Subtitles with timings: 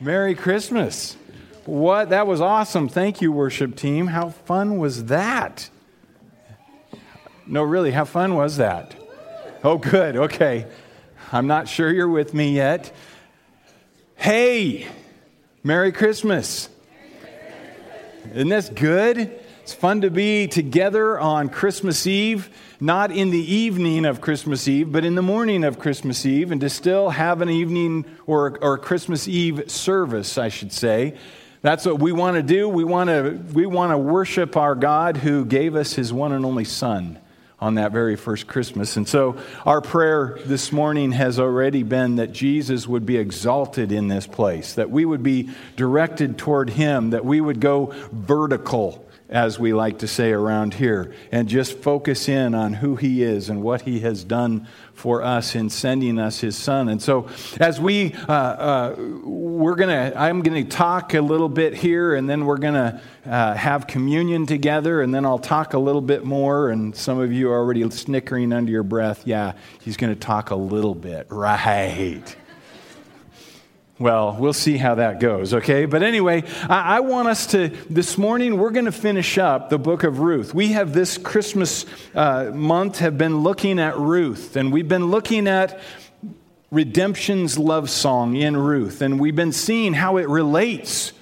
[0.00, 1.16] Merry Christmas.
[1.66, 2.10] What?
[2.10, 2.88] That was awesome.
[2.88, 4.08] Thank you, worship team.
[4.08, 5.70] How fun was that?
[7.46, 8.94] No, really, how fun was that?
[9.62, 10.16] Oh, good.
[10.16, 10.66] Okay.
[11.32, 12.92] I'm not sure you're with me yet.
[14.16, 14.86] Hey,
[15.62, 16.68] Merry Christmas.
[18.32, 19.38] Isn't this good?
[19.64, 22.50] It's fun to be together on Christmas Eve,
[22.80, 26.60] not in the evening of Christmas Eve, but in the morning of Christmas Eve, and
[26.60, 31.16] to still have an evening or, or Christmas Eve service, I should say.
[31.62, 32.68] That's what we want to do.
[32.68, 36.44] We want to, we want to worship our God who gave us his one and
[36.44, 37.18] only Son
[37.58, 38.98] on that very first Christmas.
[38.98, 44.08] And so our prayer this morning has already been that Jesus would be exalted in
[44.08, 49.58] this place, that we would be directed toward him, that we would go vertical as
[49.58, 53.62] we like to say around here, and just focus in on who He is and
[53.62, 56.88] what He has done for us in sending us His Son.
[56.88, 62.14] And so, as we uh, uh, we're gonna, I'm gonna talk a little bit here,
[62.14, 66.24] and then we're gonna uh, have communion together, and then I'll talk a little bit
[66.24, 66.68] more.
[66.68, 69.26] And some of you are already snickering under your breath.
[69.26, 72.36] Yeah, he's gonna talk a little bit, right?
[73.96, 75.86] Well, we'll see how that goes, okay?
[75.86, 79.78] But anyway, I, I want us to, this morning, we're going to finish up the
[79.78, 80.52] book of Ruth.
[80.52, 85.46] We have this Christmas uh, month have been looking at Ruth, and we've been looking
[85.46, 85.78] at
[86.72, 91.12] redemption's love song in Ruth, and we've been seeing how it relates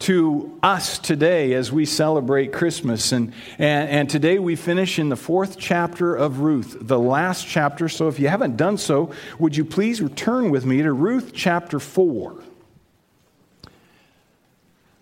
[0.00, 3.10] to us today as we celebrate Christmas.
[3.10, 7.88] And, and, and, today we finish in the fourth chapter of Ruth, the last chapter.
[7.88, 11.80] So if you haven't done so, would you please return with me to Ruth chapter
[11.80, 12.42] 4?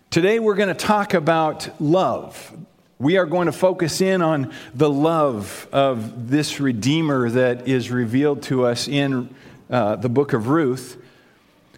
[0.09, 2.57] Today we're going to talk about love.
[2.97, 8.41] We are going to focus in on the love of this Redeemer that is revealed
[8.43, 9.33] to us in
[9.69, 10.99] uh, the book of Ruth.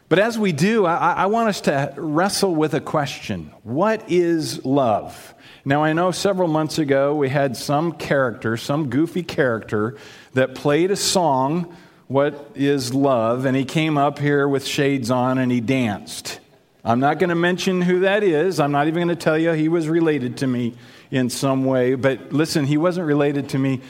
[0.10, 4.66] But as we do, I, I, want us to wrestle with a question What is
[4.66, 5.36] love?
[5.64, 9.98] Now, I know several months ago we had some character, some goofy character,
[10.34, 11.76] that played a song,
[12.08, 13.46] What is Love?
[13.46, 16.40] And he came up here with shades on and he danced.
[16.84, 18.60] I'm not going to mention who that is.
[18.60, 20.74] I'm not even going to tell you he was related to me
[21.12, 21.94] in some way.
[21.94, 23.82] But listen, he wasn't related to me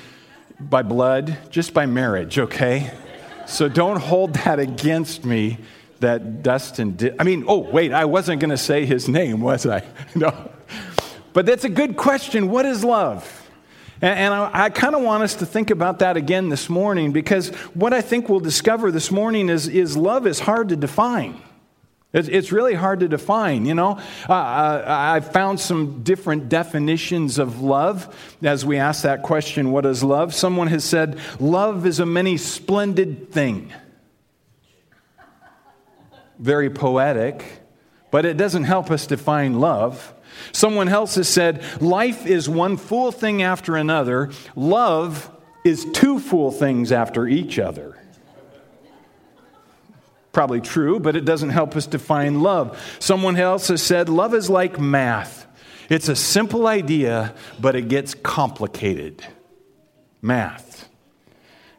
[0.59, 2.91] by blood, just by marriage, okay?
[3.47, 5.59] So don't hold that against me
[5.99, 7.15] that Dustin did.
[7.19, 9.83] I mean, oh, wait, I wasn't going to say his name, was I?
[10.15, 10.51] no.
[11.33, 12.49] But that's a good question.
[12.49, 13.35] What is love?
[14.01, 17.49] And, I, I kind of want us to think about that again this morning because
[17.73, 21.41] what I think we'll discover this morning is, is love is hard to define.
[22.11, 23.99] It's, really hard to define, you know.
[24.27, 30.03] Uh, I found some different definitions of love as we ask that question, what is
[30.03, 30.33] love?
[30.33, 33.71] Someone has said, love is a many splendid thing
[36.39, 37.45] very poetic,
[38.11, 40.13] but it doesn't help us define love.
[40.51, 45.29] Someone else has said, Life is one fool thing after another, love
[45.63, 47.97] is two fool things after each other.
[50.31, 52.79] Probably true, but it doesn't help us define love.
[52.99, 55.47] Someone else has said, Love is like math.
[55.89, 59.25] It's a simple idea, but it gets complicated.
[60.21, 60.88] Math.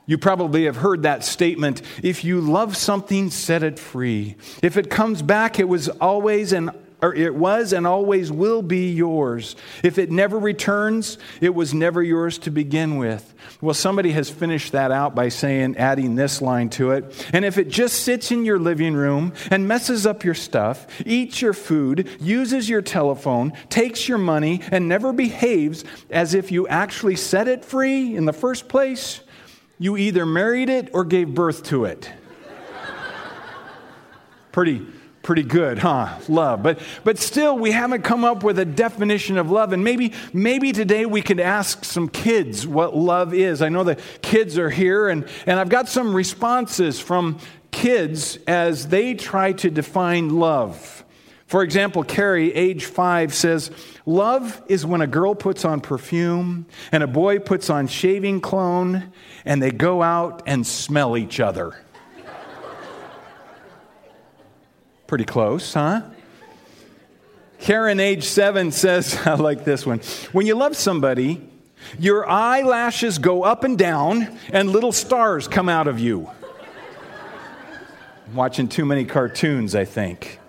[0.06, 4.36] You probably have heard that statement if you love something, set it free.
[4.62, 6.70] If it comes back, it was always and
[7.02, 9.56] or it was and always will be yours.
[9.82, 13.34] If it never returns, it was never yours to begin with.
[13.60, 17.28] Well, somebody has finished that out by saying, adding this line to it.
[17.32, 21.40] And if it just sits in your living room and messes up your stuff, eats
[21.40, 27.16] your food, uses your telephone, takes your money, and never behaves as if you actually
[27.16, 29.20] set it free in the first place,
[29.80, 32.08] you either married it or gave birth to it.
[34.52, 34.86] pretty,
[35.22, 36.18] pretty good, huh?
[36.28, 36.62] Love.
[36.62, 39.72] But, but still, we haven't come up with a definition of love.
[39.72, 43.62] And maybe, maybe today we could ask some kids what love is.
[43.62, 47.38] I know the kids are here, and, and I've got some responses from
[47.70, 50.99] kids as they try to define love.
[51.50, 53.72] For example, Carrie, age five, says,
[54.06, 59.12] Love is when a girl puts on perfume and a boy puts on shaving clone
[59.44, 61.74] and they go out and smell each other.
[65.08, 66.02] Pretty close, huh?
[67.58, 69.98] Karen, age seven, says, I like this one.
[70.30, 71.44] When you love somebody,
[71.98, 76.30] your eyelashes go up and down and little stars come out of you.
[78.28, 80.39] I'm watching too many cartoons, I think.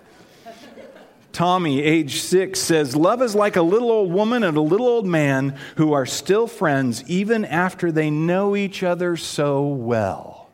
[1.34, 5.06] Tommy, age six, says, Love is like a little old woman and a little old
[5.06, 10.50] man who are still friends even after they know each other so well.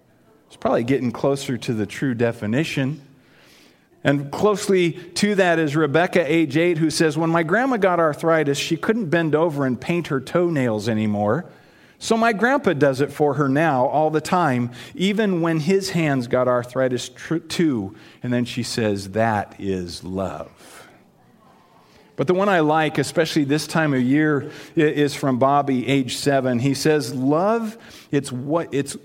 [0.48, 3.02] It's probably getting closer to the true definition.
[4.04, 8.58] And closely to that is Rebecca, age eight, who says, When my grandma got arthritis,
[8.58, 11.46] she couldn't bend over and paint her toenails anymore.
[12.00, 16.28] So my grandpa does it for her now all the time, even when his hands
[16.28, 17.10] got arthritis
[17.50, 17.96] too.
[18.22, 20.88] And then she says, That is love.
[22.16, 26.60] But the one I like, especially this time of year, is from Bobby, age seven.
[26.60, 27.78] He says, Love,
[28.12, 28.96] it's what it's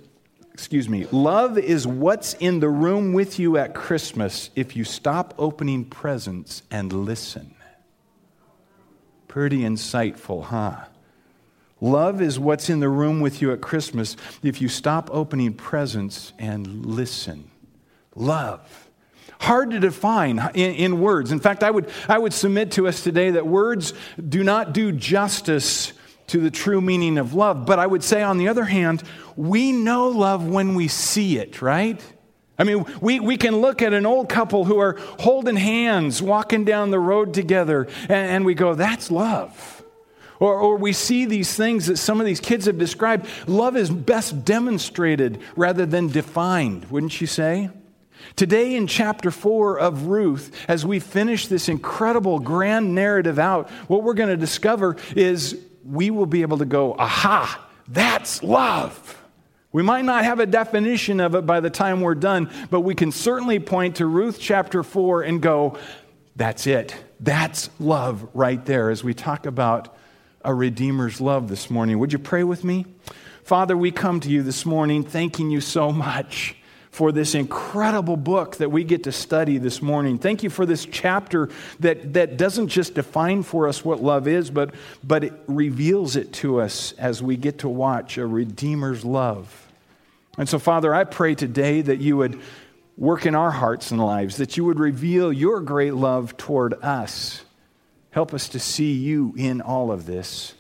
[0.52, 5.34] excuse me, love is what's in the room with you at Christmas if you stop
[5.38, 7.54] opening presents and listen.
[9.28, 10.84] Pretty insightful, huh?
[11.82, 16.32] Love is what's in the room with you at Christmas if you stop opening presents
[16.38, 17.50] and listen.
[18.14, 18.88] Love.
[19.40, 21.32] Hard to define in, in, words.
[21.32, 23.94] In fact, I would, I would submit to us today that words
[24.29, 25.93] do not do justice
[26.29, 27.67] to the true meaning of love.
[27.67, 29.02] But I would say, on the other hand,
[29.34, 32.00] we know love when we see it, right?
[32.61, 36.64] I mean, we, we can look at an old couple who are holding hands, walking
[36.64, 39.81] down the road together, and, and we go, that's love.
[40.42, 43.28] Or, or we see these things that some of these kids have described.
[43.46, 47.70] Love is best demonstrated rather than defined, wouldn't you say?
[48.34, 54.02] Today, in chapter 4 of Ruth, as we finish this incredible grand narrative out, what
[54.02, 59.22] we're going to discover is we will be able to go, aha, that's love.
[59.70, 62.96] We might not have a definition of it by the time we're done, but we
[62.96, 65.78] can certainly point to Ruth chapter 4 and go,
[66.34, 66.96] that's it.
[67.20, 69.96] That's love right there as we talk about
[70.44, 71.98] a Redeemer's love this morning.
[71.98, 72.86] Would you pray with me?
[73.44, 76.56] Father, we come to you this morning thanking you so much
[76.90, 80.18] for this incredible book that we get to study this morning.
[80.18, 81.48] Thank you for this chapter
[81.80, 86.34] that, that doesn't just define for us what love is, but, but it reveals it
[86.34, 89.68] to us as we get to watch a Redeemer's love.
[90.36, 92.40] And so, Father, I pray today that you would
[92.98, 97.42] work in our hearts and lives, that you would reveal your great love toward us.
[98.12, 100.54] Help us to see you in all of this.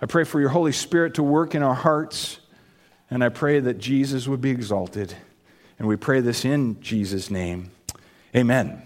[0.00, 2.38] I pray for your Holy Spirit to work in our hearts,
[3.10, 5.12] and I pray that Jesus would be exalted.
[5.80, 7.72] And we pray this in Jesus' name.
[8.36, 8.82] Amen.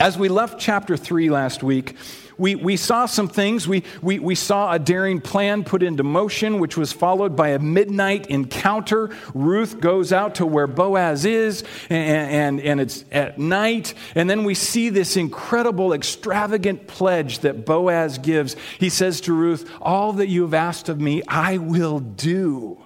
[0.00, 1.96] As we left chapter 3 last week,
[2.40, 3.68] we, we saw some things.
[3.68, 7.58] We, we, we saw a daring plan put into motion, which was followed by a
[7.58, 9.10] midnight encounter.
[9.34, 13.92] Ruth goes out to where Boaz is, and, and, and it's at night.
[14.14, 18.56] And then we see this incredible, extravagant pledge that Boaz gives.
[18.78, 22.78] He says to Ruth, All that you have asked of me, I will do.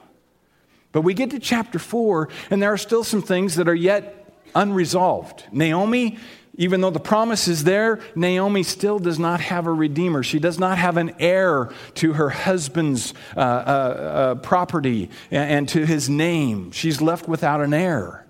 [0.91, 4.24] But we get to chapter four, and there are still some things that are yet
[4.55, 5.45] unresolved.
[5.53, 6.19] Naomi,
[6.57, 10.23] even though the promise is there, Naomi still does not have a redeemer.
[10.23, 15.69] She does not have an heir to her husband's uh, uh, uh, property and, and
[15.71, 16.71] to his name.
[16.71, 18.27] She's left without an heir.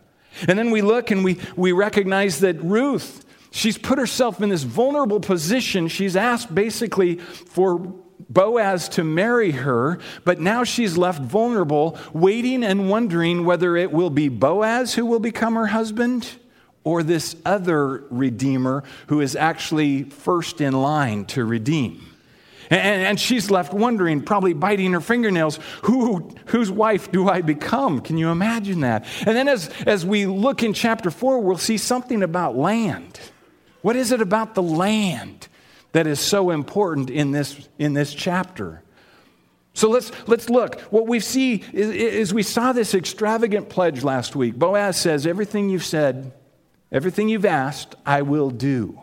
[0.48, 4.62] And then we look and we, we recognize that Ruth, she's put herself in this
[4.64, 5.88] vulnerable position.
[5.88, 7.94] She's asked basically for
[8.28, 14.10] Boaz to marry her, but now she's left vulnerable, waiting and wondering whether it will
[14.10, 16.36] be Boaz who will become her husband
[16.84, 22.14] or this other redeemer who is actually first in line to redeem.
[22.70, 28.00] And, she's left wondering, probably biting her fingernails, who, whose wife do I become?
[28.00, 29.04] Can you imagine that?
[29.26, 33.20] And then as, as we look in chapter 4, we'll see something about land.
[33.82, 35.48] What is it about the land?
[35.94, 38.82] That is so important in this, in this chapter.
[39.74, 40.80] So let's, let's look.
[40.90, 44.56] What we see is, is we saw this extravagant pledge last week.
[44.56, 46.32] Boaz says, Everything you've said,
[46.90, 49.00] everything you've asked, I will do.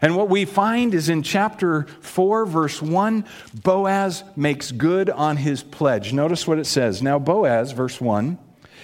[0.00, 3.24] And what we find is in chapter 4, verse 1,
[3.64, 6.12] Boaz makes good on his pledge.
[6.12, 7.02] Notice what it says.
[7.02, 8.38] Now, Boaz, verse 1,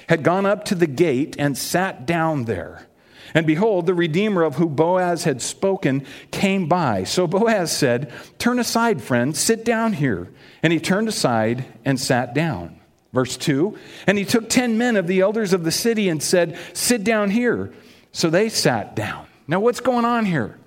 [0.08, 2.88] had gone up to the gate and sat down there.
[3.34, 7.04] And behold, the Redeemer of whom Boaz had spoken came by.
[7.04, 10.28] So Boaz said, Turn aside, friend, sit down here.
[10.62, 12.78] And he turned aside and sat down.
[13.12, 16.58] Verse 2 And he took ten men of the elders of the city and said,
[16.72, 17.72] Sit down here.
[18.12, 19.26] So they sat down.
[19.46, 20.58] Now, what's going on here?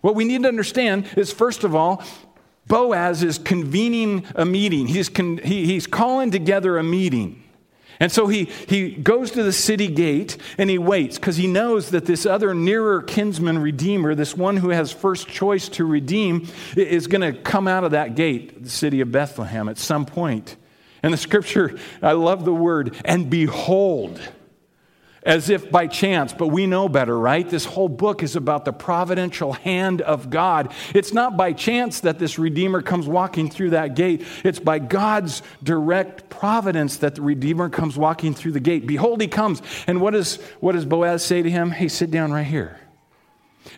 [0.00, 2.02] What we need to understand is, first of all,
[2.66, 4.86] Boaz is convening a meeting.
[4.86, 7.41] He's, con- he, he's calling together a meeting.
[8.02, 11.90] And so he, he goes to the city gate and he waits because he knows
[11.90, 17.06] that this other nearer kinsman redeemer, this one who has first choice to redeem, is
[17.06, 20.56] going to come out of that gate, the city of Bethlehem, at some point.
[21.04, 24.20] And the scripture, I love the word, and behold
[25.24, 27.48] as if by chance, but we know better, right?
[27.48, 30.72] This whole book is about the providential hand of God.
[30.94, 35.42] It's not by chance that this Redeemer comes walking through that gate, it's by God's
[35.62, 38.86] direct providence that the Redeemer comes walking through the gate.
[38.86, 39.62] Behold, he comes.
[39.86, 41.70] And what, is, what does Boaz say to him?
[41.70, 42.81] Hey, sit down right here.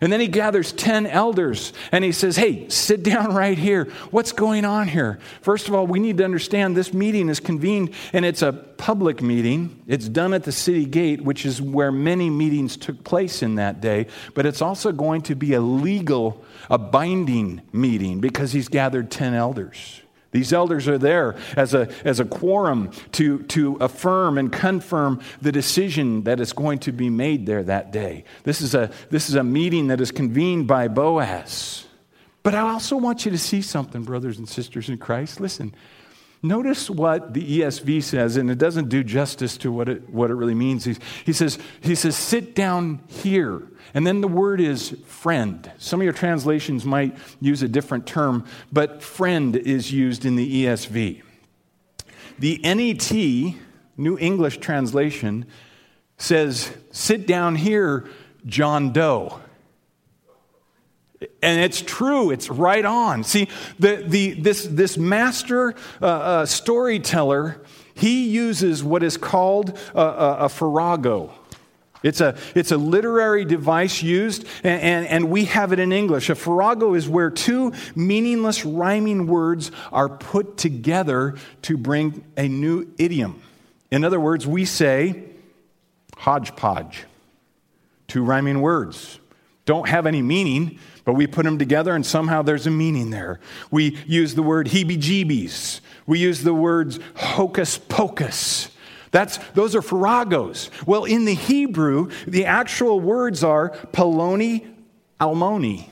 [0.00, 3.87] And then he gathers 10 elders and he says, Hey, sit down right here.
[4.11, 5.19] What's going on here?
[5.43, 9.23] First of all, we need to understand this meeting is convened and it's a public
[9.23, 9.83] meeting.
[9.87, 13.81] It's done at the city gate, which is where many meetings took place in that
[13.81, 14.07] day.
[14.35, 19.35] But it's also going to be a legal, a binding meeting because he's gathered 10
[19.35, 20.00] elders.
[20.35, 25.53] These elders are there as a, as a quorum to, to affirm and confirm the
[25.53, 28.25] decision that is going to be made there that day.
[28.43, 31.87] This is, a, this is a meeting that is convened by Boaz.
[32.43, 35.38] But I also want you to see something, brothers and sisters in Christ.
[35.38, 35.73] Listen,
[36.44, 40.34] notice what the ESV says, and it doesn't do justice to what it, what it
[40.34, 40.84] really means.
[40.84, 43.62] He, he, says, he says, sit down here.
[43.94, 45.70] And then the word is friend.
[45.78, 50.64] Some of your translations might use a different term, but friend is used in the
[50.64, 51.22] ESV.
[52.38, 53.56] The NET,
[53.96, 55.46] New English Translation,
[56.18, 58.08] says, Sit down here,
[58.46, 59.40] John Doe.
[61.42, 63.25] And it's true, it's right on.
[63.25, 67.62] See, the, the, this, this master uh, uh, storyteller,
[67.94, 71.33] he uses what is called a, a, a farrago
[72.04, 76.28] it's a, it's a literary device used, and, and, and, we have it in English.
[76.28, 82.92] A farrago is where two meaningless rhyming words are put together to bring a new
[82.99, 83.40] idiom.
[83.90, 85.25] In other words, we say
[86.18, 87.04] hodgepodge,
[88.06, 89.18] two rhyming words.
[89.64, 93.40] Don't have any meaning, but we put them together and somehow there's a meaning there.
[93.71, 98.71] We use the word heebie jeebies, we use the words hocus pocus.
[99.11, 100.71] That's, those are farragos.
[100.88, 104.66] Well, in the Hebrew, the actual words are poloni
[105.21, 105.88] almoni.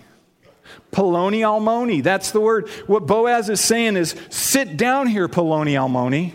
[0.91, 2.03] Poloni almoni.
[2.03, 2.69] That's the word.
[2.89, 6.35] What Boaz is saying is sit down here, Poloni almoni.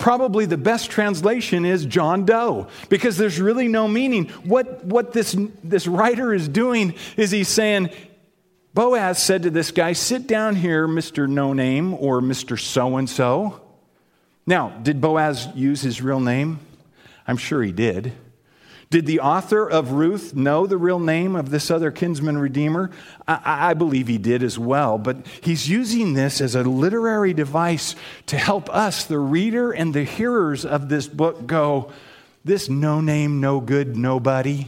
[0.00, 4.28] Probably the best translation is John Doe because there's really no meaning.
[4.44, 7.90] What, what this, this writer is doing is he's saying,
[8.72, 11.28] Boaz said to this guy, Sit down here, Mr.
[11.28, 12.58] No Name or Mr.
[12.58, 13.60] So and so.
[14.46, 16.60] Now, did Boaz use his real name?
[17.28, 18.12] I'm sure he did.
[18.90, 22.90] Did the author of Ruth know the real name of this other kinsman redeemer?
[23.28, 27.94] I, I, believe he did as well, but he's using this as a literary device
[28.26, 31.92] to help us, the reader and the hearers of this book, go,
[32.44, 34.66] This no name, no good, nobody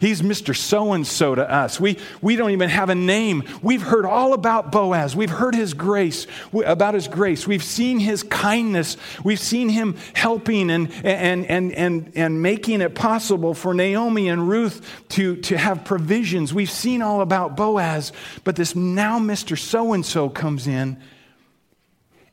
[0.00, 0.56] He's Mr.
[0.56, 1.78] So and so to us.
[1.78, 3.44] We, we don't even have a name.
[3.62, 5.14] We've heard all about Boaz.
[5.14, 7.46] We've heard his grace, about his grace.
[7.46, 8.96] We've seen his kindness.
[9.22, 14.48] We've seen him helping and, and, and, and, and making it possible for Naomi and
[14.48, 16.52] Ruth to, to have provisions.
[16.52, 19.56] We've seen all about Boaz, but this now Mr.
[19.58, 21.00] So and so comes in.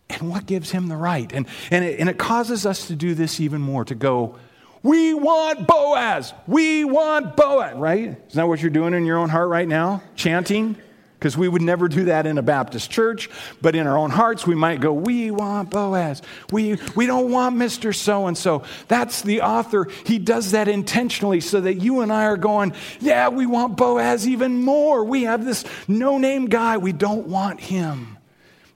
[0.10, 1.32] And what gives him the right?
[1.32, 4.36] And, and, it, and it causes us to do this even more to go,
[4.84, 6.34] we want Boaz.
[6.48, 8.10] We want Boaz, right?
[8.10, 10.02] Isn't that what you're doing in your own heart right now?
[10.16, 10.76] Chanting?
[11.20, 13.30] Because we would never do that in a Baptist church,
[13.62, 16.24] but in our own hearts, we might go, We want Boaz.
[16.52, 17.96] We, we don't want Mr.
[17.96, 18.64] So and so.
[18.88, 19.88] That's the author.
[20.04, 24.28] He does that intentionally so that you and I are going, Yeah, we want Boaz
[24.28, 25.04] even more.
[25.04, 26.78] We have this no name guy.
[26.78, 28.18] We don't want him.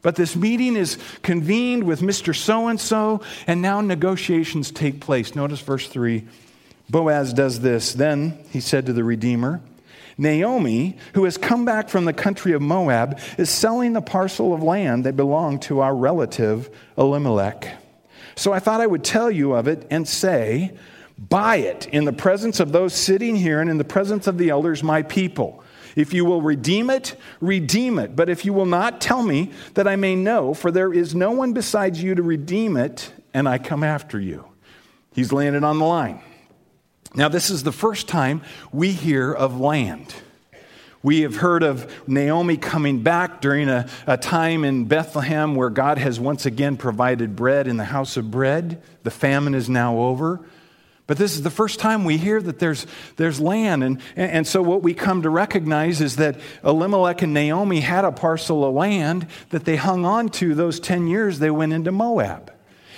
[0.06, 2.36] But this meeting is convened with Mr.
[2.36, 5.34] So and so, and now negotiations take place.
[5.34, 6.24] Notice verse 3.
[6.92, 7.94] Boaz does this.
[7.94, 9.62] Then he said to the Redeemer,
[10.16, 14.62] Naomi, who has come back from the country of Moab, is selling the parcel of
[14.62, 16.70] land that belonged to our relative
[17.00, 17.76] Elimelech.
[18.36, 20.78] So I thought I would tell you of it and say,
[21.18, 24.52] Buy it in the presence of those sitting here and in the presence of the
[24.52, 25.64] elders, my people.
[25.96, 28.16] If you will redeem it, redeem it.
[28.16, 31.32] But if you will not, tell me that I may know, for there is no
[31.32, 34.46] one besides you to redeem it, and I come after you.
[35.14, 36.20] He's landed on the line.
[37.16, 38.42] Now, this is the first time
[38.74, 40.14] we hear of land.
[41.02, 46.00] We have heard of Naomi coming back during a, a, time in Bethlehem where God
[46.00, 48.82] has once again provided bread in the house of bread.
[49.04, 50.42] The famine is now over.
[51.08, 53.84] But this is the first time we hear that there's, there's land.
[53.84, 58.12] And, and so, what we come to recognize is that Elimelech and Naomi had a
[58.12, 62.52] parcel of land that they hung on to those 10 years they went into Moab.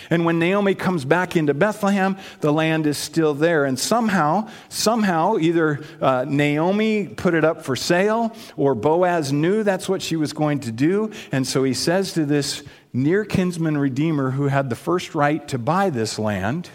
[0.09, 3.65] And when Naomi comes back into Bethlehem, the land is still there.
[3.65, 9.89] And somehow, somehow, either uh, Naomi put it up for sale or Boaz knew that's
[9.89, 11.11] what she was going to do.
[11.31, 15.57] And so he says to this near kinsman redeemer who had the first right to
[15.57, 16.69] buy this land,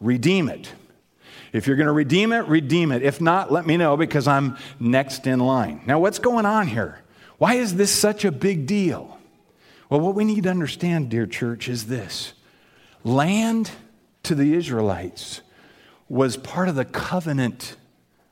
[0.00, 0.72] redeem it.
[1.52, 3.02] If you're going to redeem it, redeem it.
[3.02, 5.80] If not, let me know because I'm next in line.
[5.86, 6.98] Now, what's going on here?
[7.38, 9.18] Why is this such a big deal?
[9.88, 12.32] Well, what we need to understand, dear church, is this
[13.04, 13.70] land
[14.24, 15.40] to the Israelites
[16.08, 17.76] was part of the covenant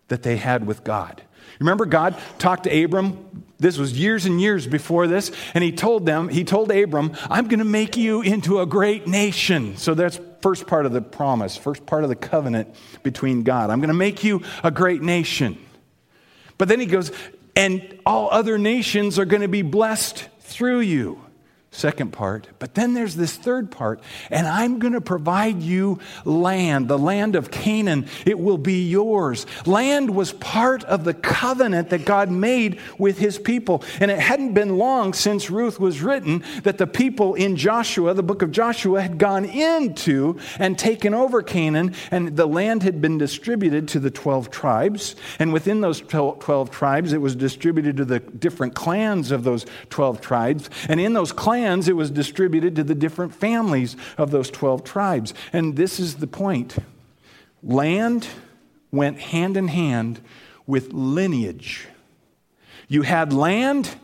[0.09, 1.23] that they had with God.
[1.61, 3.44] Remember, God talked to Abram.
[3.59, 7.47] This was years and years before this, and he told them, he told Abram, I'm
[7.47, 9.76] going to make you into a great nation.
[9.76, 12.68] So that's first part of the promise, first part of the covenant
[13.02, 13.70] between God.
[13.70, 15.56] I'm going to make you a great nation.
[16.58, 17.12] But then he goes,
[17.56, 21.23] and all other nations are going to be blessed through you.
[21.74, 22.46] Second part.
[22.60, 24.00] But then there's this third part,
[24.30, 28.06] and I'm going to provide you land, the land of Canaan.
[28.24, 29.44] It will be yours.
[29.66, 33.82] Land was part of the covenant that God made with his people.
[33.98, 38.22] And it hadn't been long since Ruth was written that the people in Joshua, the
[38.22, 43.18] book of Joshua, had gone into and taken over Canaan, and the land had been
[43.18, 45.16] distributed to the 12 tribes.
[45.40, 50.20] And within those 12 tribes, it was distributed to the different clans of those 12
[50.20, 50.70] tribes.
[50.88, 55.35] And in those clans, it was distributed to the different families of those 12 tribes.
[55.52, 56.76] And this is the point
[57.62, 58.26] land
[58.90, 60.21] went hand in hand
[60.66, 61.88] with lineage.
[62.88, 63.97] You had land,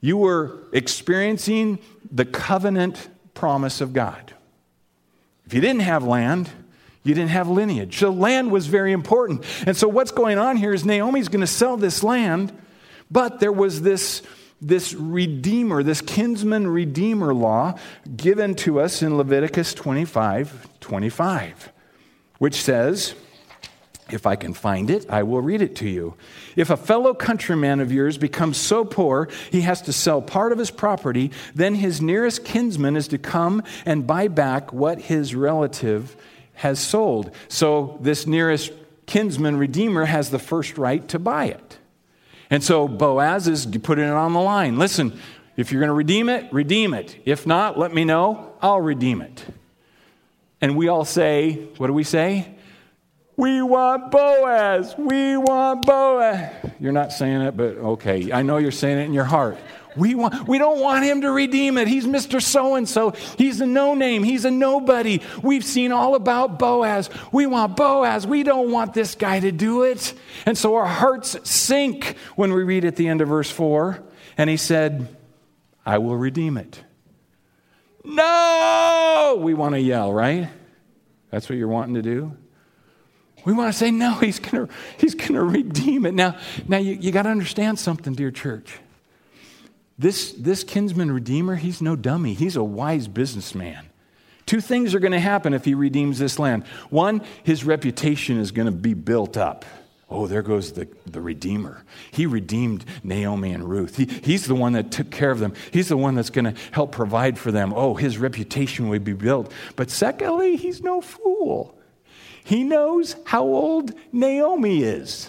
[0.00, 1.78] you were experiencing
[2.10, 4.34] the covenant promise of God.
[5.46, 6.48] If you didn't have land,
[7.02, 7.98] you didn't have lineage.
[7.98, 9.44] So land was very important.
[9.66, 12.52] And so what's going on here is Naomi's going to sell this land,
[13.10, 14.22] but there was this
[14.60, 17.78] this redeemer, this kinsman redeemer law
[18.16, 21.72] given to us in Leviticus 25 25,
[22.38, 23.14] which says,
[24.12, 26.14] if I can find it, I will read it to you.
[26.56, 30.58] If a fellow countryman of yours becomes so poor he has to sell part of
[30.58, 36.16] his property, then his nearest kinsman is to come and buy back what his relative
[36.54, 37.30] has sold.
[37.48, 38.72] So this nearest
[39.06, 41.78] kinsman redeemer has the first right to buy it.
[42.50, 44.76] And so Boaz is putting it on the line.
[44.76, 45.18] Listen,
[45.56, 47.16] if you're going to redeem it, redeem it.
[47.24, 48.54] If not, let me know.
[48.60, 49.44] I'll redeem it.
[50.60, 52.54] And we all say, what do we say?
[53.36, 54.94] We want Boaz.
[54.98, 56.52] We want Boaz.
[56.78, 58.32] You're not saying it, but okay.
[58.32, 59.56] I know you're saying it in your heart.
[59.96, 61.88] We, want, we don't want him to redeem it.
[61.88, 62.42] He's Mr.
[62.42, 63.10] So and so.
[63.36, 64.22] He's a no name.
[64.22, 65.20] He's a nobody.
[65.42, 67.10] We've seen all about Boaz.
[67.32, 68.26] We want Boaz.
[68.26, 70.14] We don't want this guy to do it.
[70.46, 74.02] And so our hearts sink when we read at the end of verse 4.
[74.36, 75.14] And he said,
[75.84, 76.82] I will redeem it.
[78.04, 79.38] No!
[79.40, 80.48] We want to yell, right?
[81.30, 82.36] That's what you're wanting to do?
[83.44, 86.14] We want to say, no, he's going to he's gonna redeem it.
[86.14, 88.78] Now, now you, you got to understand something, dear church.
[90.00, 92.32] This, this kinsman redeemer, he's no dummy.
[92.32, 93.84] He's a wise businessman.
[94.46, 96.66] Two things are going to happen if he redeems this land.
[96.88, 99.66] One, his reputation is going to be built up.
[100.08, 101.84] Oh, there goes the, the Redeemer.
[102.12, 103.96] He redeemed Naomi and Ruth.
[103.96, 105.52] He, he's the one that took care of them.
[105.70, 107.74] He's the one that's going to help provide for them.
[107.74, 109.52] Oh, his reputation will be built.
[109.76, 111.78] But secondly, he's no fool.
[112.42, 115.28] He knows how old Naomi is.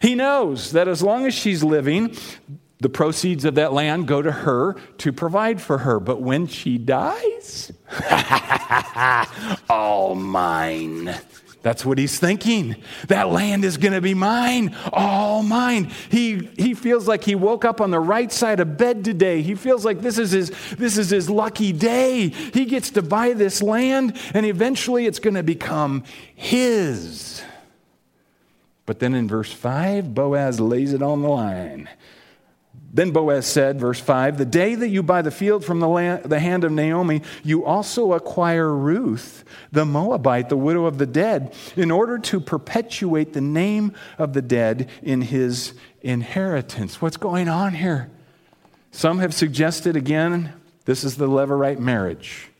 [0.00, 2.16] He knows that as long as she's living,
[2.84, 5.98] the proceeds of that land go to her to provide for her.
[5.98, 7.72] But when she dies,
[9.70, 11.18] all mine.
[11.62, 12.76] That's what he's thinking.
[13.08, 15.92] That land is going to be mine, all mine.
[16.10, 19.40] He, he feels like he woke up on the right side of bed today.
[19.40, 22.28] He feels like this is, his, this is his lucky day.
[22.28, 27.42] He gets to buy this land, and eventually it's going to become his.
[28.84, 31.88] But then in verse 5, Boaz lays it on the line.
[32.94, 36.24] Then Boaz said, verse 5 The day that you buy the field from the, land,
[36.26, 41.52] the, hand of Naomi, you also acquire Ruth, the Moabite, the widow of the dead,
[41.74, 47.02] in order to perpetuate the name of the dead in his inheritance.
[47.02, 48.10] What's going on here?
[48.92, 50.52] Some have suggested again,
[50.84, 52.50] this is the Levirate marriage.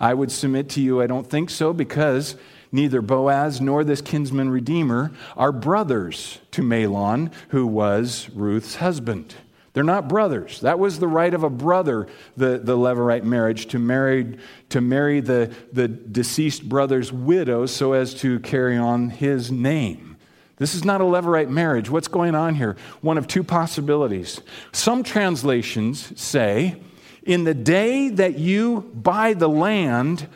[0.00, 2.36] I would submit to you, I don't think so, because
[2.72, 9.34] neither Boaz nor this kinsman redeemer are brothers to Mahlon, who was Ruth's husband.
[9.72, 10.60] They're not brothers.
[10.60, 12.06] That was the right of a brother,
[12.36, 14.36] the, the Levirate marriage, to marry,
[14.68, 20.12] to marry the, the deceased brother's widow so as to carry on his name.
[20.58, 21.88] This is not a Levirate marriage.
[21.88, 22.76] What's going on here?
[23.00, 24.40] One of two possibilities.
[24.72, 26.76] Some translations say,
[27.22, 30.28] In the day that you buy the land,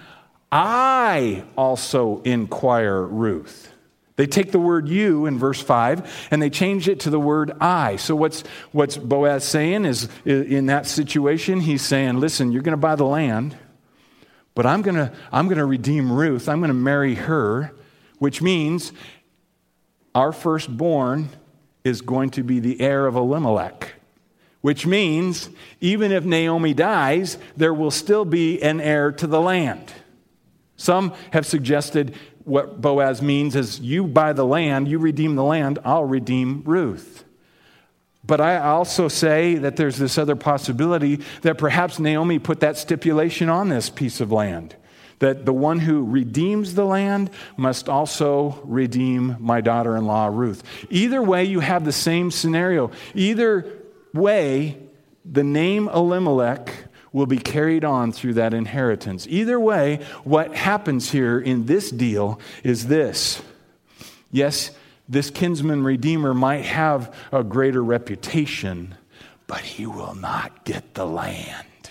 [0.51, 3.76] I also inquire Ruth.
[4.17, 7.53] They take the word you in verse 5 and they change it to the word
[7.61, 7.97] I.
[7.97, 12.79] So, what's, what's Boaz saying is in that situation, he's saying, Listen, you're going to
[12.79, 13.57] buy the land,
[14.55, 16.49] but I'm going to I'm going to redeem Ruth.
[16.49, 17.73] I'm going to marry her,
[18.19, 18.93] which means
[20.15, 21.29] our firstborn
[21.85, 23.93] is going to be the heir of Elimelech.
[24.63, 25.51] Which means
[25.81, 29.93] even if Naomi dies, there will still be an heir to the land.
[30.77, 35.81] Some have suggested what Boaz means is you buy the land, you redeem the land,
[35.85, 37.25] I'll redeem Ruth.
[38.25, 43.49] But I also say that there's this other possibility that perhaps Naomi put that stipulation
[43.49, 44.75] on this piece of land
[45.19, 50.63] that the one who redeems the land must also redeem my daughter in law, Ruth.
[50.91, 52.91] Either way, you have the same scenario.
[53.15, 53.67] Either
[54.13, 54.77] way,
[55.25, 56.71] the name Elimelech
[57.17, 59.27] will be carried on through that inheritance.
[59.31, 63.41] Either way, what happens here in this deal is this.
[64.31, 64.71] Yes,
[65.09, 68.95] this kinsman redeemer might have a greater reputation,
[69.47, 71.89] but he will not get the land.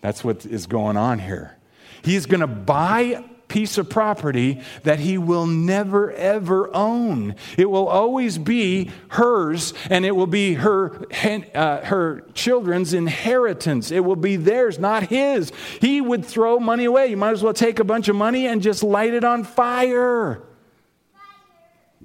[0.00, 1.54] That's what is going on here.
[2.02, 3.22] He's going to buy
[3.56, 7.34] piece of property that he will never ever own.
[7.56, 11.06] It will always be hers and it will be her,
[11.54, 13.90] uh, her children's inheritance.
[13.90, 15.52] It will be theirs, not his.
[15.80, 17.06] He would throw money away.
[17.06, 20.42] You might as well take a bunch of money and just light it on fire.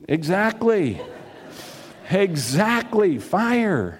[0.08, 1.02] Exactly.
[2.10, 3.18] Exactly.
[3.18, 4.00] Fire.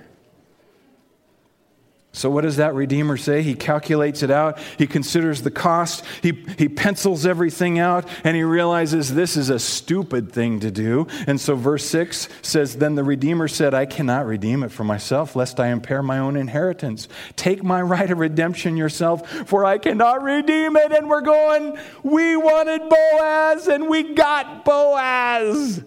[2.14, 3.42] So, what does that Redeemer say?
[3.42, 4.60] He calculates it out.
[4.78, 6.04] He considers the cost.
[6.22, 11.08] He, he pencils everything out and he realizes this is a stupid thing to do.
[11.26, 15.38] And so, verse 6 says Then the Redeemer said, I cannot redeem it for myself,
[15.38, 17.08] lest I impair my own inheritance.
[17.38, 20.92] Take my right of redemption yourself, for I cannot redeem it.
[20.92, 25.82] And we're going, We wanted Boaz and we got Boaz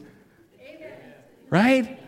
[1.54, 2.00] right?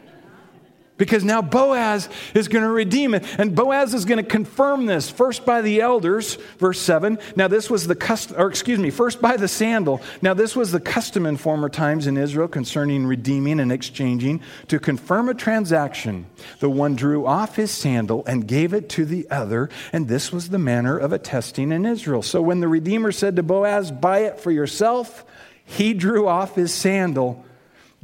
[0.96, 3.24] Because now Boaz is going to redeem it.
[3.38, 7.18] And Boaz is going to confirm this first by the elders, verse 7.
[7.36, 10.00] Now, this was the custom, or excuse me, first by the sandal.
[10.22, 14.40] Now, this was the custom in former times in Israel concerning redeeming and exchanging.
[14.68, 16.26] To confirm a transaction,
[16.60, 19.68] the one drew off his sandal and gave it to the other.
[19.92, 22.22] And this was the manner of attesting in Israel.
[22.22, 25.24] So when the Redeemer said to Boaz, Buy it for yourself,
[25.66, 27.44] he drew off his sandal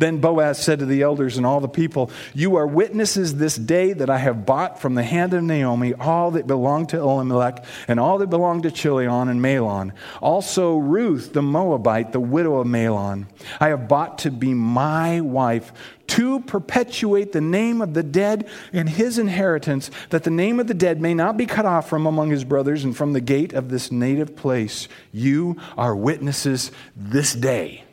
[0.02, 3.92] then Boaz said to the elders and all the people, You are witnesses this day
[3.92, 8.00] that I have bought from the hand of Naomi all that belonged to Elimelech and
[8.00, 9.92] all that belonged to Chilion and Mahlon.
[10.20, 13.26] Also Ruth the Moabite, the widow of Mahlon,
[13.60, 15.72] I have bought to be my wife
[16.08, 20.74] to perpetuate the name of the dead in his inheritance, that the name of the
[20.74, 23.70] dead may not be cut off from among his brothers and from the gate of
[23.70, 24.88] this native place.
[25.10, 27.84] You are witnesses this day.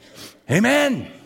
[0.50, 1.19] Amen.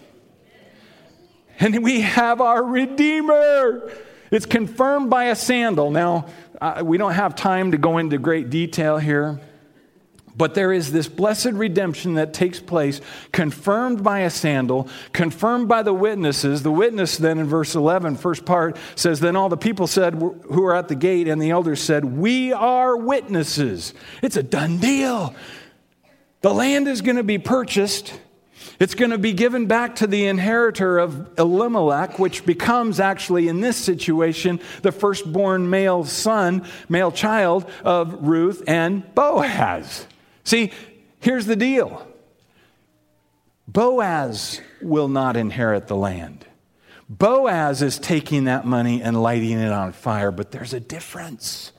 [1.60, 3.92] And we have our Redeemer.
[4.32, 5.92] It's confirmed by a sandal.
[5.92, 6.26] Now,
[6.60, 9.40] uh, we don't have time to go into great detail here,
[10.36, 15.84] but there is this blessed redemption that takes place, confirmed by a sandal, confirmed by
[15.84, 16.64] the witnesses.
[16.64, 20.66] The witness, then in verse 11, first part, says, Then all the people said, who
[20.66, 23.94] are at the gate, and the elders said, We are witnesses.
[24.24, 25.36] It's a done deal.
[26.42, 28.20] The land is going to be purchased.
[28.80, 33.60] It's going to be given back to the inheritor of Elimelech, which becomes actually, in
[33.60, 40.08] this situation, the firstborn male son, male child of Ruth and Boaz.
[40.44, 40.72] See,
[41.20, 42.08] here's the deal
[43.68, 46.46] Boaz will not inherit the land.
[47.10, 51.73] Boaz is taking that money and lighting it on fire, but there's a difference.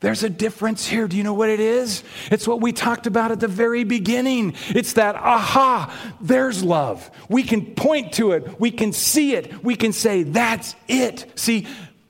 [0.00, 1.08] There's a difference here.
[1.08, 2.04] Do you know what it is?
[2.30, 4.54] It's what we talked about at the very beginning.
[4.68, 7.10] It's that, aha, there's love.
[7.28, 11.26] We can point to it, we can see it, we can say, that's it.
[11.34, 11.66] See,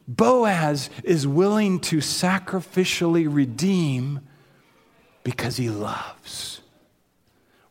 [0.08, 4.20] Boaz is willing to sacrificially redeem
[5.22, 6.60] because he loves.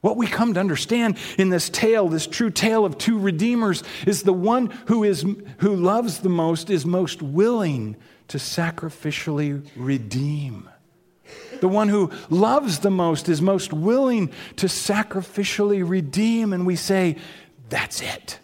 [0.01, 4.21] What we come to understand in this tale, this true tale of two redeemers, is
[4.21, 5.25] the one who, is,
[5.57, 7.95] who loves the most is most willing
[8.29, 10.69] to sacrificially redeem.
[11.59, 16.53] The one who loves the most is most willing to sacrificially redeem.
[16.53, 17.17] And we say,
[17.69, 18.39] that's it.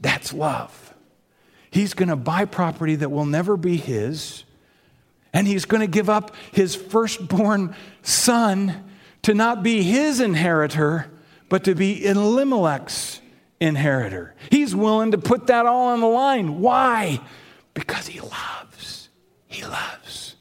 [0.00, 0.94] That's love.
[1.70, 4.44] He's going to buy property that will never be his,
[5.32, 8.84] and he's going to give up his firstborn son
[9.22, 11.10] to not be his inheritor,
[11.48, 13.20] but to be Elimelech's
[13.60, 14.34] inheritor.
[14.50, 16.60] He's willing to put that all on the line.
[16.60, 17.20] Why?
[17.74, 18.75] Because he loves
[19.56, 20.36] he loves.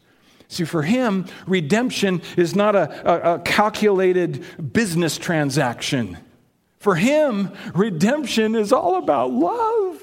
[0.48, 6.18] See, for him, redemption is not a, a, a calculated business transaction.
[6.80, 10.02] For him, redemption is all about love.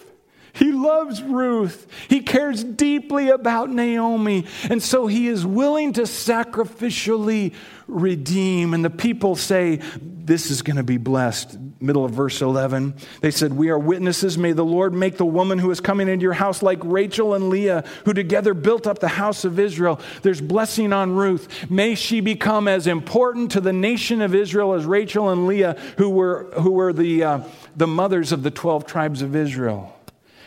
[0.55, 1.87] He loves Ruth.
[2.09, 4.47] He cares deeply about Naomi.
[4.69, 7.55] And so he is willing to sacrificially
[7.87, 8.75] redeem.
[8.75, 11.57] And the people say, This is going to be blessed.
[11.83, 12.95] Middle of verse 11.
[13.21, 14.39] They said, We are witnesses.
[14.39, 17.51] May the Lord make the woman who is coming into your house like Rachel and
[17.51, 20.01] Leah, who together built up the house of Israel.
[20.23, 21.71] There's blessing on Ruth.
[21.71, 26.11] May she become as important to the nation of Israel as Rachel and Leah, who
[26.11, 27.41] were, who were the, uh,
[27.77, 29.99] the mothers of the 12 tribes of Israel.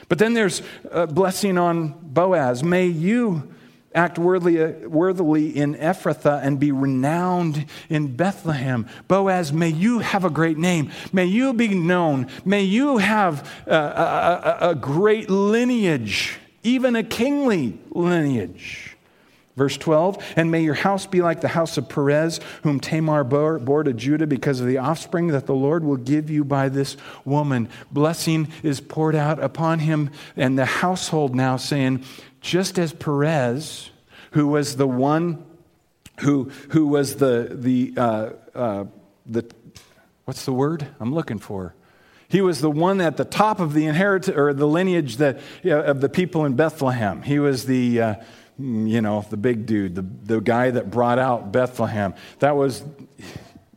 [0.08, 2.63] But then there's a blessing on Boaz.
[2.63, 3.55] May you
[3.95, 8.88] act worthily, worthily in Ephrathah and be renowned in Bethlehem.
[9.08, 10.91] Boaz, may you have a great name.
[11.12, 12.27] May you be known.
[12.43, 18.95] May you have a, a, a great lineage, even a kingly lineage.
[19.55, 23.58] Verse 12, and may your house be like the house of Perez, whom Tamar bore,
[23.58, 26.97] bore, to Judah because of the offspring that the Lord will give you by this
[27.23, 27.69] woman.
[27.89, 32.03] Blessing is poured out upon him and the household now, saying,
[32.45, 33.89] just as Perez,
[34.31, 35.43] who was the one
[36.19, 38.86] who, who was the, the, uh, uh,
[39.25, 39.43] the,
[40.25, 41.73] what's the word I'm looking for?
[42.27, 45.71] He was the one at the top of the inheritance or the lineage that, you
[45.71, 47.23] know, of the people in Bethlehem.
[47.23, 48.15] He was the, uh,
[48.60, 50.05] you know, the big dude, the,
[50.36, 52.13] the guy that brought out Bethlehem.
[52.39, 52.84] That was,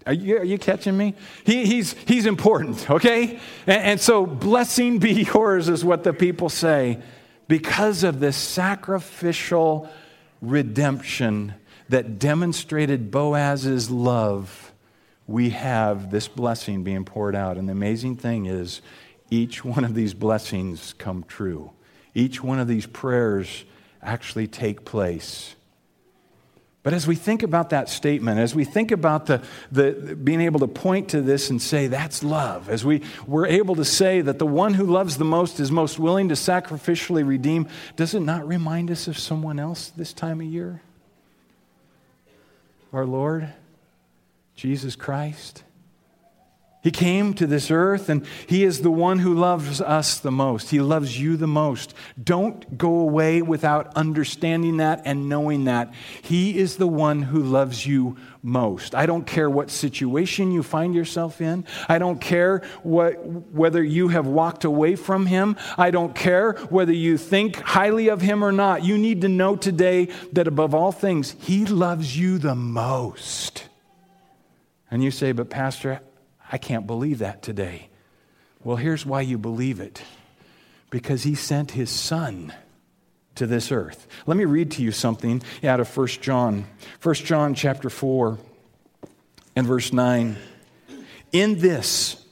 [0.06, 1.14] are you, are you catching me?
[1.44, 3.40] He, he's, he's important, okay?
[3.66, 7.00] And, and so, blessing be yours is what the people say
[7.48, 9.88] because of this sacrificial
[10.40, 11.54] redemption
[11.88, 14.72] that demonstrated Boaz's love,
[15.26, 17.56] we have this blessing being poured out.
[17.56, 18.82] And the amazing thing is,
[19.30, 21.72] each one of these blessings come true.
[22.14, 23.64] Each one of these prayers
[24.02, 25.54] actually take place.
[26.88, 30.60] But as we think about that statement, as we think about the, the, being able
[30.60, 34.38] to point to this and say, that's love, as we, we're able to say that
[34.38, 38.48] the one who loves the most is most willing to sacrificially redeem, does it not
[38.48, 40.80] remind us of someone else this time of year?
[42.90, 43.52] Our Lord,
[44.56, 45.64] Jesus Christ.
[46.80, 50.70] He came to this earth and He is the one who loves us the most.
[50.70, 51.92] He loves you the most.
[52.22, 55.92] Don't go away without understanding that and knowing that.
[56.22, 58.94] He is the one who loves you most.
[58.94, 61.66] I don't care what situation you find yourself in.
[61.88, 65.56] I don't care what, whether you have walked away from Him.
[65.76, 68.84] I don't care whether you think highly of Him or not.
[68.84, 73.64] You need to know today that above all things, He loves you the most.
[74.90, 76.00] And you say, but Pastor,
[76.50, 77.88] I can't believe that today.
[78.64, 80.02] Well, here's why you believe it
[80.90, 82.52] because he sent his son
[83.34, 84.06] to this earth.
[84.26, 86.66] Let me read to you something out of 1 John.
[87.02, 88.38] 1 John chapter 4
[89.54, 90.36] and verse 9.
[91.32, 92.24] In this,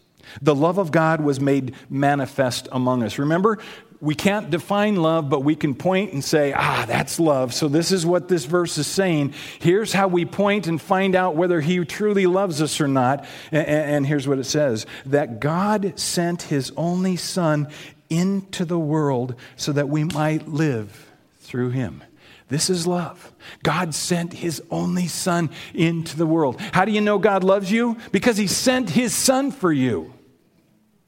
[0.42, 3.18] the love of God was made manifest among us.
[3.18, 3.58] Remember,
[4.00, 7.54] we can't define love, but we can point and say, ah, that's love.
[7.54, 9.34] So this is what this verse is saying.
[9.58, 13.26] Here's how we point and find out whether he truly loves us or not.
[13.50, 17.68] And, here's what it says that God sent his only son
[18.08, 22.04] into the world so that we might live through him.
[22.48, 23.32] This is love.
[23.64, 26.60] God sent his only son into the world.
[26.60, 27.96] How do you know God loves you?
[28.12, 30.12] Because he sent his son for you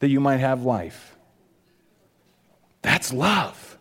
[0.01, 1.17] that you might have life.
[2.89, 3.77] That's love.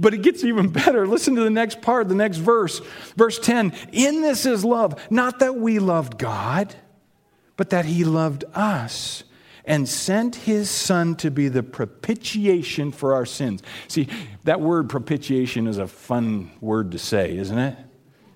[0.00, 1.06] But it gets even better.
[1.06, 2.80] Listen to the next part, the next verse.
[3.16, 6.74] Verse 10 In this is love, not that we loved God,
[7.56, 9.22] but that He loved us
[9.64, 13.62] and sent His Son to be the propitiation for our sins.
[13.86, 14.08] See,
[14.42, 17.78] that word propitiation is a fun word to say, isn't it?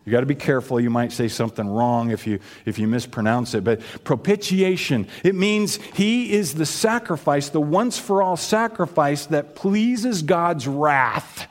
[0.05, 0.81] You got to be careful.
[0.81, 3.63] You might say something wrong if you, if you mispronounce it.
[3.63, 10.23] But propitiation, it means he is the sacrifice, the once for all sacrifice that pleases
[10.23, 11.47] God's wrath.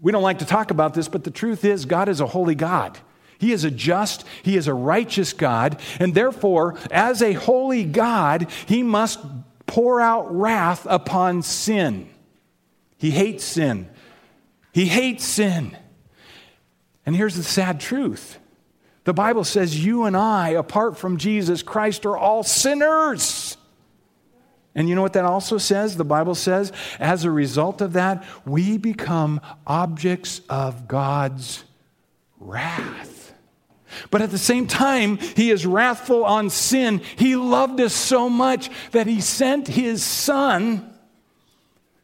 [0.00, 2.54] We don't like to talk about this, but the truth is, God is a holy
[2.54, 2.98] God.
[3.38, 8.48] He is a just, He is a righteous God, and therefore, as a holy God,
[8.66, 9.18] He must
[9.66, 12.08] pour out wrath upon sin.
[12.98, 13.88] He hates sin.
[14.72, 15.76] He hates sin.
[17.10, 18.38] And here's the sad truth
[19.02, 23.56] the Bible says you and I, apart from Jesus Christ, are all sinners.
[24.76, 25.96] And you know what that also says?
[25.96, 26.70] The Bible says,
[27.00, 31.64] as a result of that, we become objects of God's
[32.38, 33.34] wrath.
[34.12, 37.00] But at the same time, He is wrathful on sin.
[37.16, 40.96] He loved us so much that He sent His Son,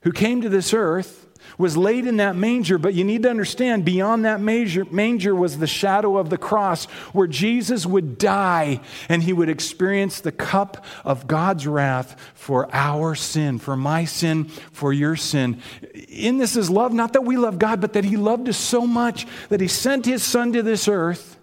[0.00, 1.25] who came to this earth
[1.58, 5.58] was laid in that manger, but you need to understand beyond that manger, manger was
[5.58, 10.84] the shadow of the cross where Jesus would die and he would experience the cup
[11.04, 15.60] of God's wrath for our sin, for my sin, for your sin.
[16.08, 18.86] In this is love, not that we love God, but that he loved us so
[18.86, 21.38] much that he sent his son to this earth.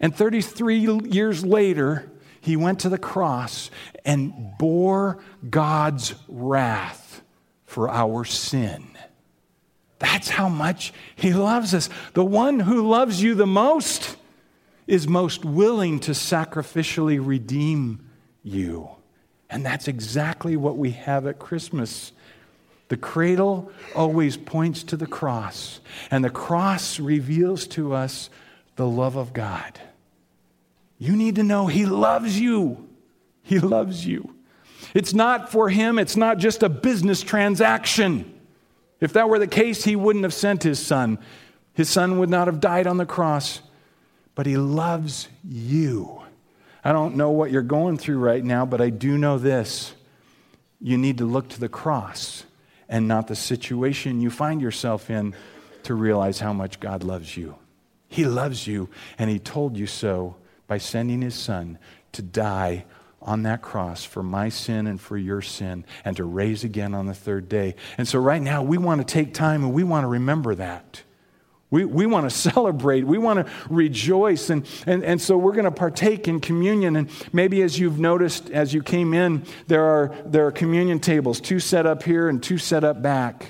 [0.00, 0.78] And 33
[1.10, 3.70] years later, he went to the cross
[4.04, 5.18] and bore
[5.50, 7.07] God's wrath
[7.68, 8.82] for our sin.
[9.98, 11.90] That's how much he loves us.
[12.14, 14.16] The one who loves you the most
[14.86, 18.08] is most willing to sacrificially redeem
[18.42, 18.88] you.
[19.50, 22.12] And that's exactly what we have at Christmas.
[22.88, 28.30] The cradle always points to the cross, and the cross reveals to us
[28.76, 29.78] the love of God.
[30.96, 32.88] You need to know He loves you.
[33.42, 34.37] He loves you.
[34.94, 38.34] It's not for Him, it's not just a business transaction.
[39.00, 41.18] If that were the case, He wouldn't have sent His Son.
[41.74, 43.60] His Son would not have died on the cross,
[44.34, 46.22] but He loves you.
[46.84, 49.94] I don't know what you're going through right now, but I do know this.
[50.80, 52.44] You need to look to the cross
[52.88, 55.34] and not the situation you find yourself in
[55.82, 57.56] to realize how much God loves you.
[58.08, 58.88] He loves you,
[59.18, 60.36] and He told you so
[60.66, 61.78] by sending His Son
[62.12, 62.84] to die
[63.20, 67.06] on that cross for my sin and for your sin, and to raise again on
[67.06, 67.74] the third day.
[67.96, 71.02] And so, right now, we want to take time and we want to remember that.
[71.70, 73.04] We, we want to celebrate.
[73.04, 74.50] We want to rejoice.
[74.50, 76.96] And, and, and so we're going to partake in communion.
[76.96, 81.40] And maybe as you've noticed as you came in, there are, there are communion tables,
[81.40, 83.48] two set up here and two set up back.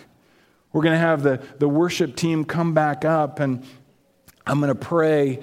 [0.73, 3.65] We're going to have the, the worship team come back up, and
[4.47, 5.41] I'm going to pray.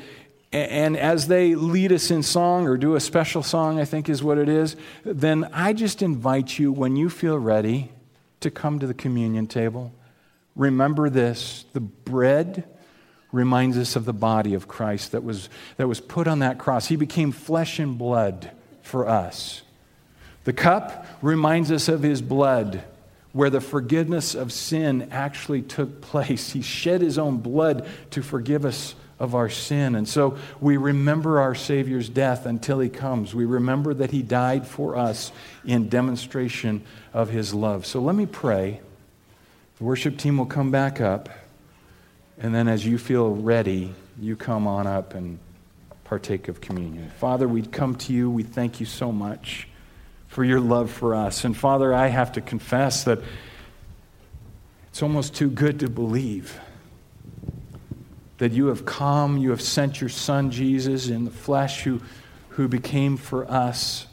[0.55, 4.23] And as they lead us in song or do a special song, I think is
[4.23, 7.91] what it is, then I just invite you, when you feel ready,
[8.39, 9.91] to come to the communion table.
[10.55, 12.63] Remember this the bread
[13.33, 16.87] reminds us of the body of Christ that was, that was put on that cross.
[16.87, 18.49] He became flesh and blood
[18.81, 19.61] for us.
[20.45, 22.81] The cup reminds us of his blood,
[23.33, 26.51] where the forgiveness of sin actually took place.
[26.51, 29.95] He shed his own blood to forgive us of our sin.
[29.95, 33.33] And so we remember our Savior's death until he comes.
[33.33, 35.31] We remember that he died for us
[35.63, 37.85] in demonstration of his love.
[37.85, 38.81] So let me pray.
[39.77, 41.29] The worship team will come back up.
[42.37, 45.39] And then as you feel ready, you come on up and
[46.03, 47.09] partake of communion.
[47.17, 48.29] Father, we come to you.
[48.29, 49.67] We thank you so much
[50.27, 51.45] for your love for us.
[51.45, 53.19] And Father, I have to confess that
[54.89, 56.59] it's almost too good to believe
[58.37, 62.01] that you have come, you have sent your Son Jesus in the flesh who,
[62.49, 64.07] who became for us,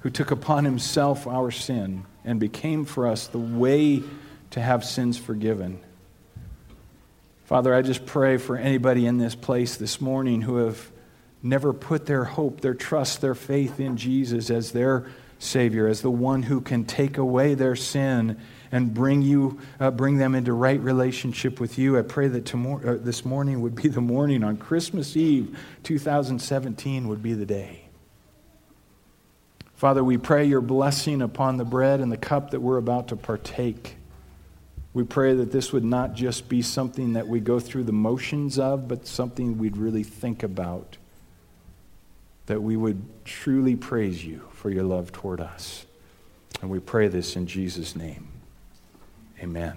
[0.00, 4.02] who took upon himself our sin and became for us the way
[4.50, 5.80] to have sins forgiven.
[7.44, 10.90] Father, I just pray for anybody in this place this morning who have
[11.42, 15.06] never put their hope, their trust, their faith in Jesus as their
[15.38, 18.38] Savior, as the one who can take away their sin
[18.72, 21.98] and bring you, uh, bring them into right relationship with you.
[21.98, 27.08] I pray that tomorrow, uh, this morning would be the morning on Christmas Eve, 2017
[27.08, 27.88] would be the day.
[29.74, 33.16] Father, we pray your blessing upon the bread and the cup that we're about to
[33.16, 33.94] partake.
[34.92, 38.58] We pray that this would not just be something that we go through the motions
[38.58, 40.96] of, but something we'd really think about.
[42.46, 45.86] That we would truly praise you for your love toward us.
[46.60, 48.26] And we pray this in Jesus' name.
[49.40, 49.76] Amen.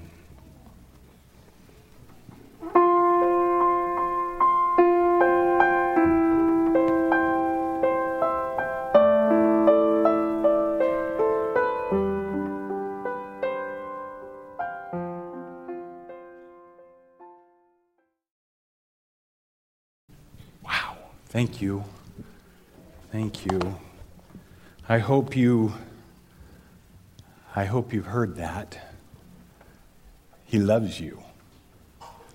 [20.64, 20.98] Wow.
[21.28, 21.84] Thank you.
[23.12, 23.80] Thank you.
[24.90, 25.74] I hope you
[27.56, 28.91] I hope you've heard that.
[30.52, 31.24] He loves you.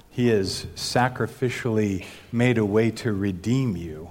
[0.09, 4.09] He has sacrificially made a way to redeem you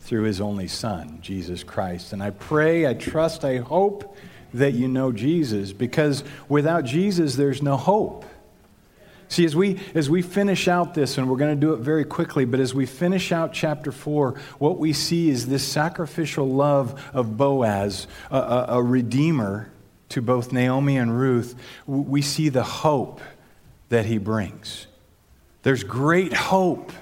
[0.00, 2.14] through his only son, Jesus Christ.
[2.14, 4.16] And I pray, I trust, I hope
[4.54, 8.24] that you know Jesus because without Jesus there's no hope.
[9.28, 12.06] See, as we, as we finish out this, and we're going to do it very
[12.06, 17.04] quickly, but as we finish out chapter 4, what we see is this sacrificial love
[17.12, 19.68] of Boaz, a, a, a redeemer
[20.10, 21.54] to both Naomi and Ruth.
[21.86, 23.20] We see the hope
[23.88, 24.86] that he brings.
[25.62, 26.92] There's great hope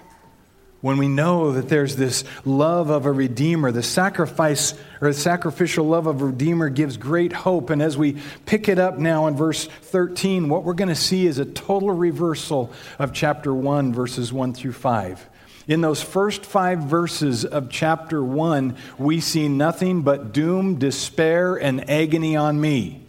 [0.84, 5.86] when we know that there's this love of a redeemer the sacrifice or the sacrificial
[5.86, 9.34] love of a redeemer gives great hope and as we pick it up now in
[9.34, 14.30] verse 13 what we're going to see is a total reversal of chapter 1 verses
[14.30, 15.26] 1 through 5
[15.66, 21.88] in those first five verses of chapter 1 we see nothing but doom despair and
[21.90, 23.02] agony on me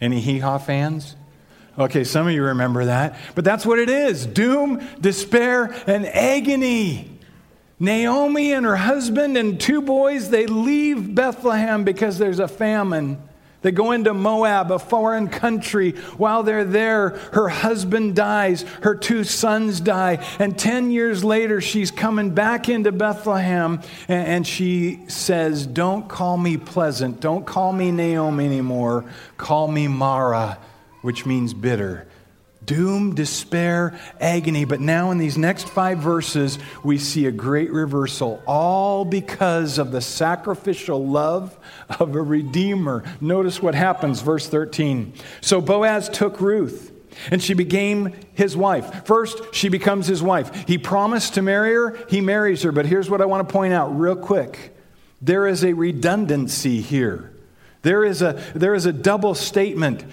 [0.00, 1.16] any hee-haw fans
[1.78, 3.16] Okay, some of you remember that.
[3.34, 7.10] But that's what it is doom, despair, and agony.
[7.80, 13.20] Naomi and her husband and two boys, they leave Bethlehem because there's a famine.
[13.64, 15.92] They go into Moab, a foreign country.
[16.18, 21.90] While they're there, her husband dies, her two sons die, and 10 years later, she's
[21.90, 27.20] coming back into Bethlehem and she says, Don't call me pleasant.
[27.20, 29.06] Don't call me Naomi anymore.
[29.38, 30.58] Call me Mara,
[31.00, 32.06] which means bitter
[32.66, 34.64] doom, despair, agony.
[34.64, 39.92] But now, in these next five verses, we see a great reversal, all because of
[39.92, 41.56] the sacrificial love
[42.00, 43.04] of a Redeemer.
[43.20, 45.12] Notice what happens, verse 13.
[45.40, 46.92] So Boaz took Ruth.
[47.30, 49.06] And she became his wife.
[49.06, 50.66] First, she becomes his wife.
[50.66, 52.72] He promised to marry her, he marries her.
[52.72, 54.74] But here's what I want to point out real quick
[55.22, 57.32] there is a redundancy here.
[57.82, 60.04] There is a, there is a double statement.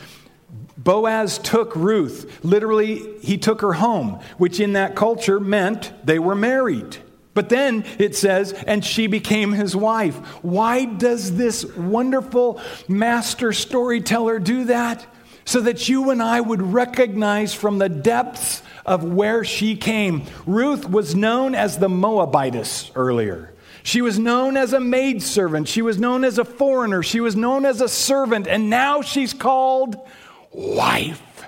[0.77, 2.43] Boaz took Ruth.
[2.43, 6.97] Literally, he took her home, which in that culture meant they were married.
[7.33, 10.15] But then it says, and she became his wife.
[10.43, 15.05] Why does this wonderful master storyteller do that?
[15.45, 20.25] So that you and I would recognize from the depths of where she came.
[20.45, 23.53] Ruth was known as the Moabitess earlier.
[23.83, 25.67] She was known as a maidservant.
[25.67, 27.01] She was known as a foreigner.
[27.01, 28.47] She was known as a servant.
[28.47, 30.07] And now she's called
[30.51, 31.43] wife,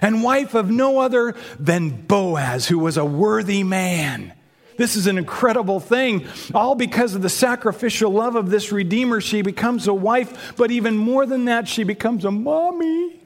[0.00, 4.32] and wife of no other than Boaz, who was a worthy man.
[4.76, 6.26] This is an incredible thing.
[6.54, 10.96] All because of the sacrificial love of this Redeemer, she becomes a wife, but even
[10.96, 13.20] more than that, she becomes a mommy.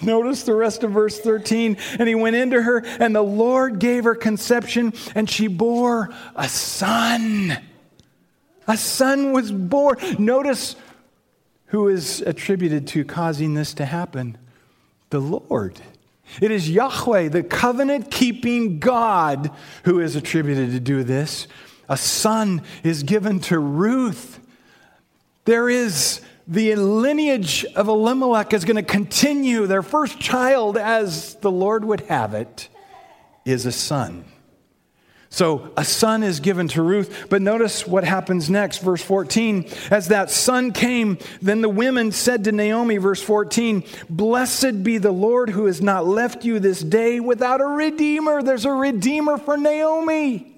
[0.00, 1.76] Notice the rest of verse 13.
[1.98, 6.48] And he went into her, and the Lord gave her conception, and she bore a
[6.48, 7.58] son.
[8.66, 9.96] A son was born.
[10.18, 10.76] Notice
[11.72, 14.36] who is attributed to causing this to happen?
[15.08, 15.80] The Lord.
[16.40, 19.50] It is Yahweh, the covenant keeping God,
[19.84, 21.48] who is attributed to do this.
[21.88, 24.38] A son is given to Ruth.
[25.46, 29.66] There is the lineage of Elimelech is going to continue.
[29.66, 32.68] Their first child, as the Lord would have it,
[33.46, 34.26] is a son.
[35.32, 39.66] So a son is given to Ruth, but notice what happens next, verse 14.
[39.90, 45.10] As that son came, then the women said to Naomi, verse 14, Blessed be the
[45.10, 48.42] Lord who has not left you this day without a redeemer.
[48.42, 50.54] There's a redeemer for Naomi.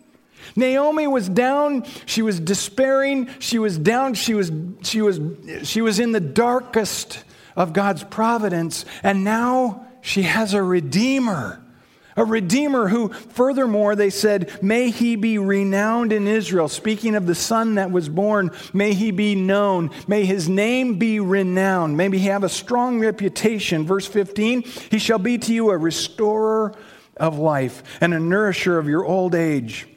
[0.56, 4.50] Naomi was down, she was despairing, she was down, she was,
[4.82, 5.20] she was,
[5.62, 7.22] she was in the darkest
[7.54, 11.63] of God's providence, and now she has a redeemer.
[12.16, 16.68] A redeemer who, furthermore, they said, may he be renowned in Israel.
[16.68, 19.90] Speaking of the son that was born, may he be known.
[20.06, 21.96] May his name be renowned.
[21.96, 23.84] May he have a strong reputation.
[23.84, 26.74] Verse 15, he shall be to you a restorer
[27.16, 29.88] of life and a nourisher of your old age.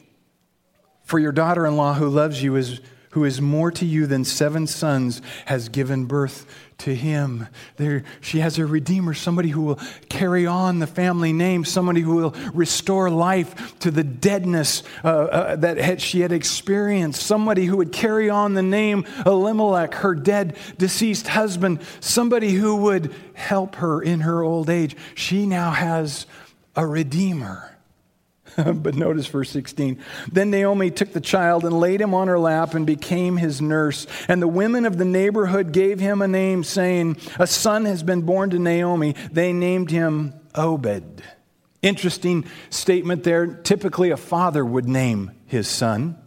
[1.04, 2.80] For your daughter in law who loves you is
[3.10, 6.46] who is more to you than seven sons, has given birth
[6.78, 7.48] to him.
[7.76, 12.14] There, she has a redeemer, somebody who will carry on the family name, somebody who
[12.14, 17.78] will restore life to the deadness uh, uh, that had, she had experienced, somebody who
[17.78, 24.00] would carry on the name Elimelech, her dead, deceased husband, somebody who would help her
[24.00, 24.96] in her old age.
[25.14, 26.26] She now has
[26.76, 27.77] a redeemer.
[28.74, 30.02] but notice verse 16.
[30.32, 34.06] Then Naomi took the child and laid him on her lap and became his nurse.
[34.26, 38.22] And the women of the neighborhood gave him a name, saying, A son has been
[38.22, 39.14] born to Naomi.
[39.30, 41.22] They named him Obed.
[41.82, 43.46] Interesting statement there.
[43.46, 46.18] Typically, a father would name his son.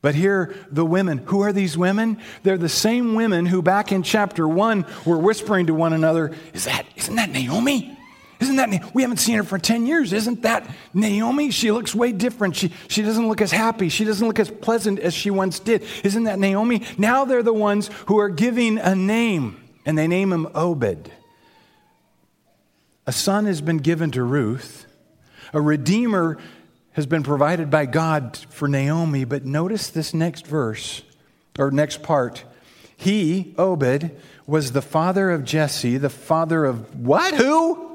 [0.00, 1.18] But here, the women.
[1.18, 2.18] Who are these women?
[2.44, 6.66] They're the same women who, back in chapter 1, were whispering to one another, Is
[6.66, 7.97] that, isn't that Naomi?
[8.40, 10.12] Isn't that, we haven't seen her for 10 years.
[10.12, 11.50] Isn't that Naomi?
[11.50, 12.54] She looks way different.
[12.54, 13.88] She, she doesn't look as happy.
[13.88, 15.84] She doesn't look as pleasant as she once did.
[16.04, 16.82] Isn't that Naomi?
[16.96, 21.10] Now they're the ones who are giving a name, and they name him Obed.
[23.06, 24.86] A son has been given to Ruth.
[25.52, 26.38] A redeemer
[26.92, 29.24] has been provided by God for Naomi.
[29.24, 31.02] But notice this next verse,
[31.58, 32.44] or next part.
[32.96, 34.10] He, Obed,
[34.46, 37.34] was the father of Jesse, the father of what?
[37.34, 37.87] Who?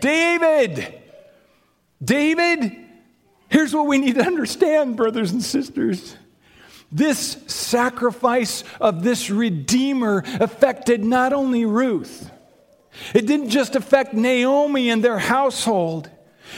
[0.00, 1.00] David.
[2.02, 2.76] David,
[3.48, 6.16] here's what we need to understand, brothers and sisters.
[6.90, 12.30] This sacrifice of this Redeemer affected not only Ruth,
[13.14, 16.10] it didn't just affect Naomi and their household.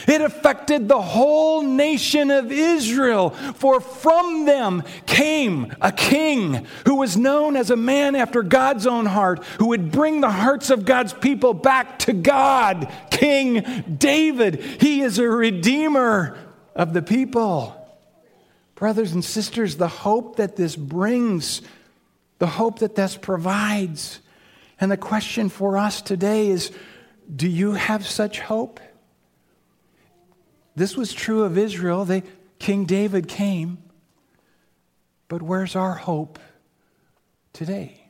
[0.07, 7.17] It affected the whole nation of Israel, for from them came a king who was
[7.17, 11.13] known as a man after God's own heart, who would bring the hearts of God's
[11.13, 14.61] people back to God, King David.
[14.81, 16.37] He is a redeemer
[16.75, 17.75] of the people.
[18.75, 21.61] Brothers and sisters, the hope that this brings,
[22.39, 24.19] the hope that this provides.
[24.79, 26.71] And the question for us today is
[27.33, 28.79] do you have such hope?
[30.75, 32.05] This was true of Israel.
[32.05, 32.23] They,
[32.59, 33.77] King David came.
[35.27, 36.39] But where's our hope
[37.53, 38.04] today?